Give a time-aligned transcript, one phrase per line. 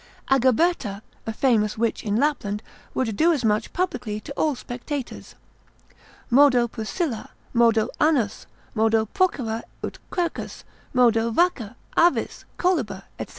[0.31, 2.63] Agaberta, a famous witch in Lapland,
[2.95, 5.35] would do as much publicly to all spectators,
[6.31, 13.27] Modo Pusilla, modo anus, modo procera ut quercus, modo vacca, avis, coluber, &c.